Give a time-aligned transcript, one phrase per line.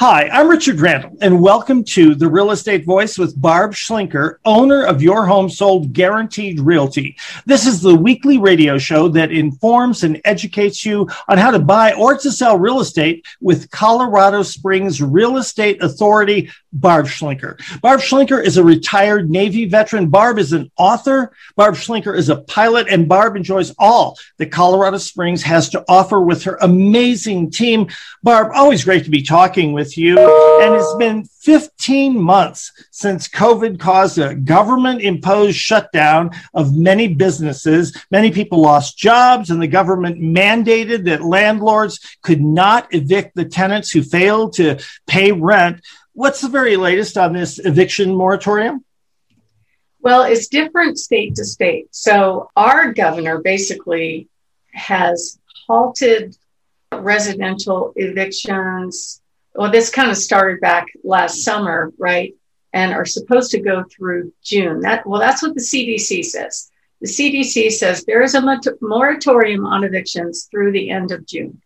[0.00, 4.86] Hi, I'm Richard Randall, and welcome to The Real Estate Voice with Barb Schlinker, owner
[4.86, 7.18] of Your Home Sold Guaranteed Realty.
[7.44, 11.92] This is the weekly radio show that informs and educates you on how to buy
[11.92, 17.58] or to sell real estate with Colorado Springs Real Estate Authority, Barb Schlinker.
[17.80, 20.08] Barb Schlinker is a retired Navy veteran.
[20.08, 21.32] Barb is an author.
[21.56, 26.20] Barb Schlinker is a pilot, and Barb enjoys all that Colorado Springs has to offer
[26.20, 27.88] with her amazing team.
[28.22, 30.18] Barb, always great to be talking with you.
[30.18, 37.96] And it's been 15 months since COVID caused a government imposed shutdown of many businesses.
[38.10, 43.90] Many people lost jobs, and the government mandated that landlords could not evict the tenants
[43.90, 45.80] who failed to pay rent.
[46.20, 48.84] What's the very latest on this eviction moratorium?
[50.02, 51.86] Well, it's different state to state.
[51.92, 54.28] So, our governor basically
[54.74, 56.36] has halted
[56.92, 59.22] residential evictions.
[59.54, 62.34] Well, this kind of started back last summer, right?
[62.74, 64.80] And are supposed to go through June.
[64.80, 66.70] That well, that's what the CDC says.
[67.00, 71.62] The CDC says there is a moratorium on evictions through the end of June.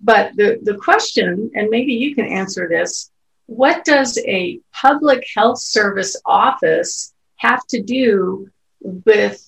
[0.00, 3.10] But the, the question, and maybe you can answer this,
[3.48, 8.46] what does a public health service office have to do
[8.82, 9.42] with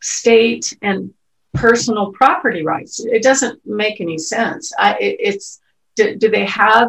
[0.00, 1.12] state and
[1.52, 3.04] personal property rights?
[3.04, 4.72] It doesn't make any sense.
[4.78, 5.60] I, it, it's
[5.96, 6.88] do, do they have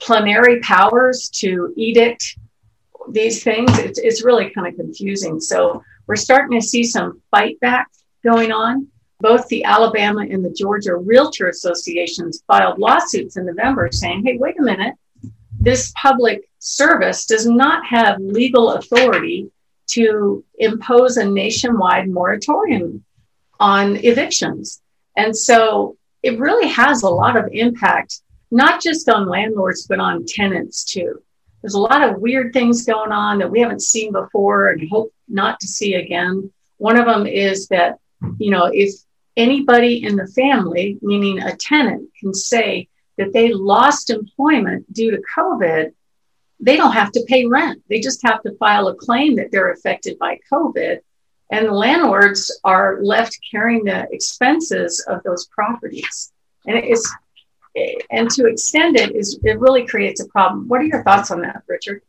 [0.00, 2.38] plenary powers to edict
[3.10, 3.78] these things?
[3.78, 5.40] It's, it's really kind of confusing.
[5.40, 7.88] So we're starting to see some fight back
[8.24, 8.88] going on.
[9.20, 14.58] Both the Alabama and the Georgia Realtor Associations filed lawsuits in November saying, hey, wait
[14.58, 14.94] a minute,
[15.64, 19.50] this public service does not have legal authority
[19.86, 23.04] to impose a nationwide moratorium
[23.60, 24.80] on evictions.
[25.16, 30.24] And so it really has a lot of impact, not just on landlords, but on
[30.26, 31.22] tenants too.
[31.62, 35.12] There's a lot of weird things going on that we haven't seen before and hope
[35.28, 36.52] not to see again.
[36.76, 37.98] One of them is that,
[38.38, 38.90] you know, if
[39.36, 42.88] anybody in the family, meaning a tenant, can say,
[43.18, 45.92] that they lost employment due to COVID,
[46.60, 47.82] they don't have to pay rent.
[47.88, 50.98] They just have to file a claim that they're affected by COVID.
[51.50, 56.32] And the landlords are left carrying the expenses of those properties.
[56.66, 57.12] And it's
[58.10, 60.68] and to extend it is it really creates a problem.
[60.68, 62.02] What are your thoughts on that, Richard?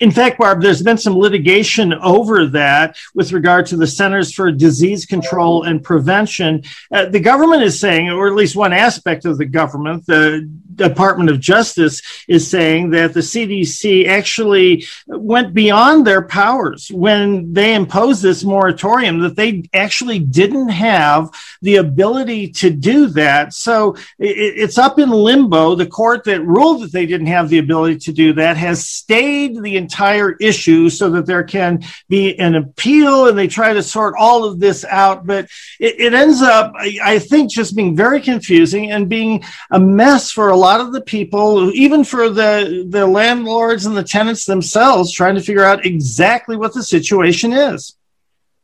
[0.00, 4.50] In fact, Barb, there's been some litigation over that with regard to the Centers for
[4.52, 6.62] Disease Control and Prevention.
[6.92, 11.30] Uh, the government is saying, or at least one aspect of the government, the Department
[11.30, 18.22] of Justice is saying that the CDC actually went beyond their powers when they imposed
[18.22, 21.30] this moratorium, that they actually didn't have
[21.62, 23.54] the ability to do that.
[23.54, 25.74] So it's up in limbo.
[25.74, 29.62] The court that ruled that they didn't have the ability to do that has stayed
[29.62, 34.14] the entire issue so that there can be an appeal and they try to sort
[34.18, 35.26] all of this out.
[35.26, 35.46] But
[35.80, 40.48] it, it ends up, I think, just being very confusing and being a mess for
[40.50, 45.34] a lot of the people, even for the, the landlords and the tenants themselves, trying
[45.34, 47.96] to figure out exactly what the situation is.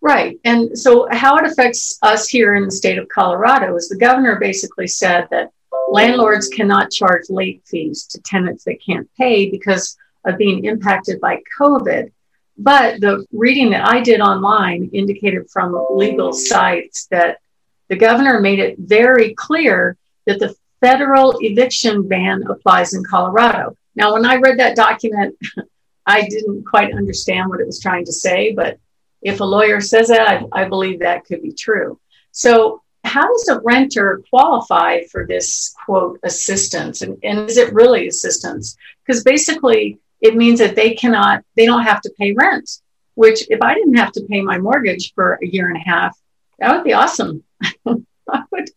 [0.01, 0.41] Right.
[0.45, 4.37] And so, how it affects us here in the state of Colorado is the governor
[4.41, 5.53] basically said that
[5.89, 11.41] landlords cannot charge late fees to tenants that can't pay because of being impacted by
[11.61, 12.11] COVID.
[12.59, 17.39] But the reading that I did online indicated from legal sites that
[17.89, 19.97] the governor made it very clear
[20.27, 23.77] that the federal eviction ban applies in Colorado.
[23.95, 25.37] Now, when I read that document,
[26.07, 28.79] I didn't quite understand what it was trying to say, but
[29.23, 32.01] if a lawyer says that, I, I believe that could be true.
[32.33, 37.03] So, how does a renter qualify for this quote assistance?
[37.03, 38.77] And, and is it really assistance?
[39.05, 42.81] Because basically, it means that they cannot, they don't have to pay rent,
[43.15, 46.19] which if I didn't have to pay my mortgage for a year and a half,
[46.59, 47.45] that would be awesome.
[48.33, 48.71] I would,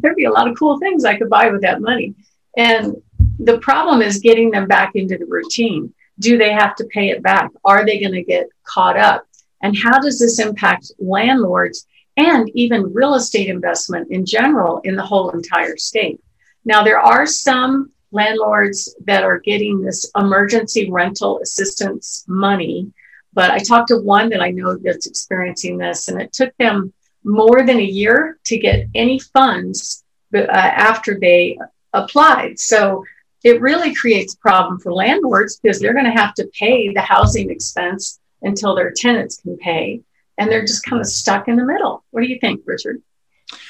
[0.00, 2.14] there'd be a lot of cool things I could buy with that money.
[2.56, 2.96] And
[3.38, 5.92] the problem is getting them back into the routine.
[6.18, 7.50] Do they have to pay it back?
[7.64, 9.26] Are they going to get caught up?
[9.62, 11.86] And how does this impact landlords
[12.16, 16.20] and even real estate investment in general in the whole entire state?
[16.64, 22.90] Now, there are some landlords that are getting this emergency rental assistance money,
[23.32, 26.92] but I talked to one that I know that's experiencing this, and it took them
[27.26, 31.58] more than a year to get any funds uh, after they
[31.92, 32.58] applied.
[32.58, 33.04] So
[33.42, 37.00] it really creates a problem for landlords because they're going to have to pay the
[37.00, 40.00] housing expense until their tenants can pay.
[40.38, 42.04] And they're just kind of stuck in the middle.
[42.10, 43.02] What do you think, Richard?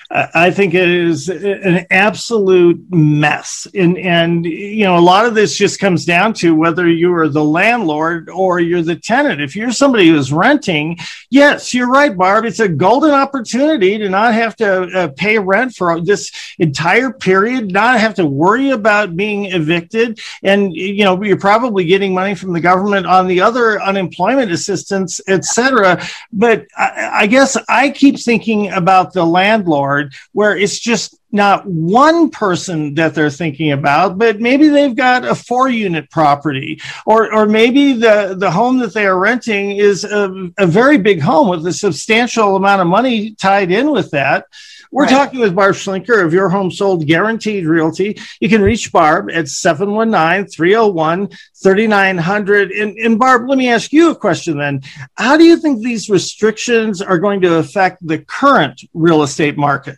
[0.08, 3.66] I think it is an absolute mess.
[3.74, 7.28] And, and, you know, a lot of this just comes down to whether you are
[7.28, 9.40] the landlord or you're the tenant.
[9.40, 10.98] If you're somebody who's renting,
[11.28, 12.44] yes, you're right, Barb.
[12.44, 16.30] It's a golden opportunity to not have to uh, pay rent for this
[16.60, 20.20] entire period, not have to worry about being evicted.
[20.44, 25.20] And, you know, you're probably getting money from the government on the other unemployment assistance,
[25.26, 26.00] et cetera.
[26.32, 29.95] But I, I guess I keep thinking about the landlord
[30.32, 35.34] where it's just not one person that they're thinking about, but maybe they've got a
[35.34, 40.50] four unit property, or, or maybe the, the home that they are renting is a,
[40.58, 44.46] a very big home with a substantial amount of money tied in with that.
[44.90, 45.10] We're right.
[45.10, 48.18] talking with Barb Schlinker of Your Home Sold Guaranteed Realty.
[48.40, 51.28] You can reach Barb at 719 301
[51.62, 52.70] 3900.
[52.72, 54.82] And Barb, let me ask you a question then.
[55.16, 59.96] How do you think these restrictions are going to affect the current real estate market?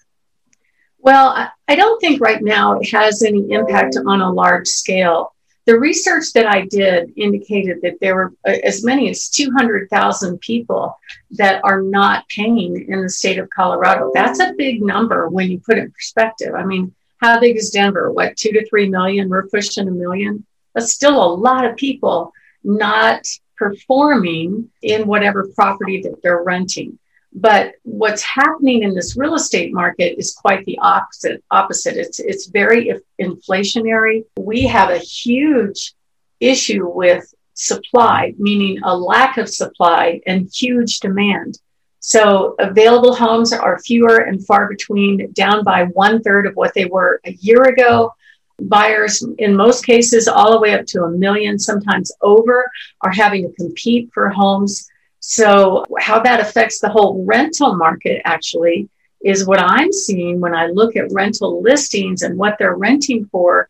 [0.99, 5.35] Well, I don't think right now it has any impact on a large scale.
[5.69, 10.99] The research that I did indicated that there were uh, as many as 200,000 people
[11.33, 14.11] that are not paying in the state of Colorado.
[14.15, 16.55] That's a big number when you put it in perspective.
[16.55, 18.11] I mean, how big is Denver?
[18.11, 19.29] What, two to three million?
[19.29, 20.47] We're pushing a million.
[20.75, 22.33] That's still a lot of people
[22.65, 23.27] not
[23.59, 26.99] performing in whatever property that they're renting.
[27.33, 31.45] But what's happening in this real estate market is quite the opposite.
[31.51, 31.97] Opposite.
[31.97, 34.25] It's it's very inflationary.
[34.39, 35.95] We have a huge
[36.41, 41.59] issue with supply, meaning a lack of supply and huge demand.
[42.01, 46.87] So available homes are fewer and far between, down by one third of what they
[46.87, 48.15] were a year ago.
[48.61, 52.69] Buyers, in most cases, all the way up to a million, sometimes over,
[53.03, 54.89] are having to compete for homes
[55.31, 58.89] so, how that affects the whole rental market actually
[59.23, 63.69] is what I'm seeing when I look at rental listings and what they're renting for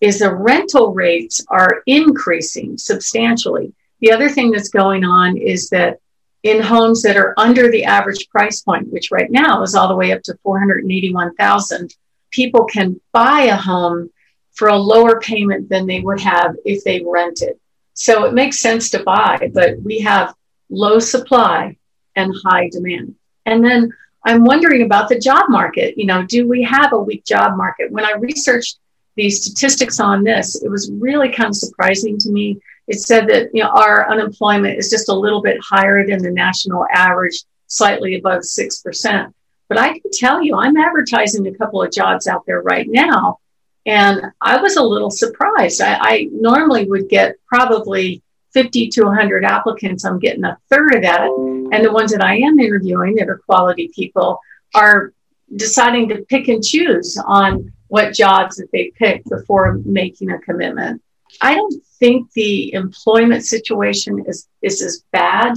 [0.00, 3.74] is the rental rates are increasing substantially.
[4.00, 5.98] The other thing that's going on is that
[6.42, 9.96] in homes that are under the average price point, which right now is all the
[9.96, 11.94] way up to 481,000,
[12.30, 14.08] people can buy a home
[14.54, 17.60] for a lower payment than they would have if they rented.
[17.92, 20.34] So it makes sense to buy, but we have
[20.70, 21.76] low supply
[22.16, 23.14] and high demand.
[23.46, 23.92] And then
[24.24, 25.98] I'm wondering about the job market.
[25.98, 27.92] You know, do we have a weak job market?
[27.92, 28.78] When I researched
[29.16, 32.58] the statistics on this, it was really kind of surprising to me.
[32.86, 36.30] It said that you know our unemployment is just a little bit higher than the
[36.30, 39.34] national average, slightly above six percent.
[39.68, 43.38] But I can tell you, I'm advertising a couple of jobs out there right now,
[43.86, 45.80] and I was a little surprised.
[45.80, 48.22] I, I normally would get probably
[48.54, 51.28] 50 to 100 applicants, I'm getting a third of that.
[51.72, 54.38] And the ones that I am interviewing that are quality people
[54.74, 55.12] are
[55.54, 61.02] deciding to pick and choose on what jobs that they pick before making a commitment.
[61.40, 65.54] I don't think the employment situation is, is as bad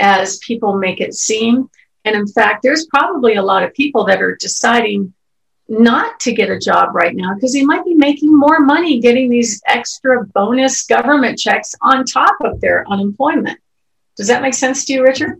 [0.00, 1.68] as people make it seem.
[2.04, 5.12] And in fact, there's probably a lot of people that are deciding
[5.68, 9.28] not to get a job right now because he might be making more money getting
[9.28, 13.58] these extra bonus government checks on top of their unemployment.
[14.16, 15.38] Does that make sense to you, Richard?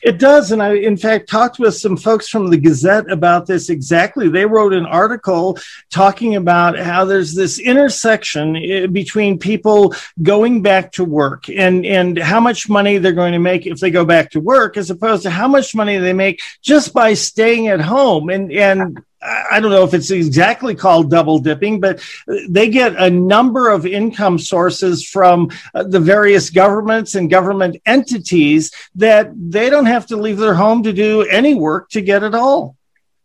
[0.00, 0.52] It does.
[0.52, 4.28] And I, in fact, talked with some folks from the Gazette about this exactly.
[4.28, 5.58] They wrote an article
[5.90, 12.16] talking about how there's this intersection eh, between people going back to work and, and
[12.16, 15.24] how much money they're going to make if they go back to work, as opposed
[15.24, 18.30] to how much money they make just by staying at home.
[18.30, 22.00] And, and I don't know if it's exactly called double dipping, but
[22.48, 28.72] they get a number of income sources from uh, the various governments and government entities
[28.94, 32.34] that they don't have to leave their home to do any work to get it
[32.34, 32.76] all.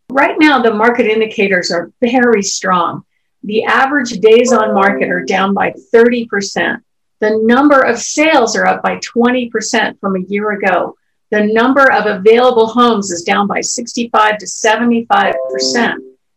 [0.10, 3.04] Right now, the market indicators are very strong.
[3.44, 6.82] The average days on market are down by 30%.
[7.20, 10.96] The number of sales are up by 20% from a year ago
[11.34, 15.96] the number of available homes is down by 65 to 75%.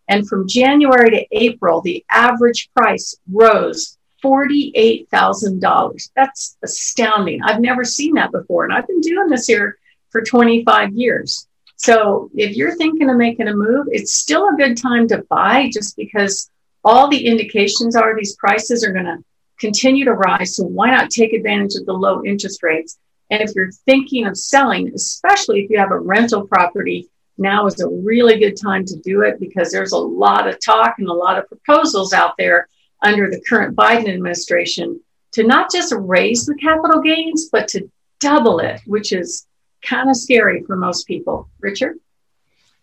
[0.09, 6.11] And from January to April, the average price rose $48,000.
[6.17, 7.43] That's astounding.
[7.43, 8.65] I've never seen that before.
[8.65, 9.77] And I've been doing this here
[10.09, 11.47] for 25 years.
[11.77, 15.69] So if you're thinking of making a move, it's still a good time to buy
[15.71, 16.51] just because
[16.83, 19.23] all the indications are these prices are going to
[19.61, 20.57] continue to rise.
[20.57, 22.97] So why not take advantage of the low interest rates?
[23.31, 27.81] And if you're thinking of selling, especially if you have a rental property, now is
[27.81, 31.13] a really good time to do it because there's a lot of talk and a
[31.13, 32.69] lot of proposals out there
[33.03, 35.01] under the current Biden administration
[35.33, 37.91] to not just raise the capital gains, but to
[38.21, 39.47] double it, which is
[39.83, 41.51] kind of scary for most people.
[41.61, 41.99] Richard?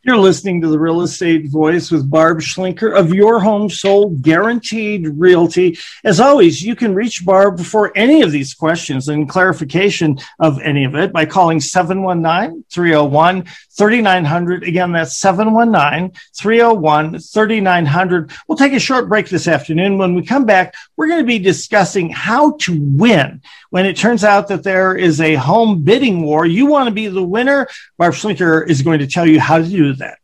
[0.05, 5.07] You're listening to the Real Estate Voice with Barb Schlinker of Your Home Sold Guaranteed
[5.07, 5.79] Realty.
[6.03, 10.83] As always, you can reach Barb for any of these questions and clarification of any
[10.83, 13.45] of it by calling 719 301
[13.77, 14.63] 3900.
[14.63, 18.31] Again, that's 719 301 3900.
[18.50, 19.98] We'll take a short break this afternoon.
[19.98, 24.25] When we come back, we're going to be discussing how to win when it turns
[24.25, 26.45] out that there is a home bidding war.
[26.45, 27.69] You want to be the winner.
[27.98, 30.19] Barb Schlinker is going to tell you how to that.